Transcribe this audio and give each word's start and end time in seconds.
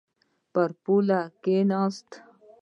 پر 0.53 0.69
پوله 0.83 1.19
کښېناست. 1.43 2.09